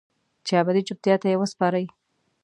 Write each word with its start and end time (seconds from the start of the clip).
چې 0.45 0.53
ابدي 0.61 0.81
چوپتیا 0.87 1.15
ته 1.21 1.27
یې 1.31 1.39
وسپارئ 1.39 1.85